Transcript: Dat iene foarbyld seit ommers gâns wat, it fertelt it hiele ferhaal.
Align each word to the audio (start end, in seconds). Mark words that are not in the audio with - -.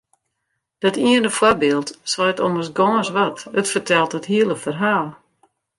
Dat 0.79 0.95
iene 1.05 1.29
foarbyld 1.37 1.89
seit 2.13 2.39
ommers 2.45 2.69
gâns 2.79 3.09
wat, 3.17 3.37
it 3.59 3.71
fertelt 3.73 4.11
it 4.19 4.25
hiele 4.31 4.55
ferhaal. 4.63 5.07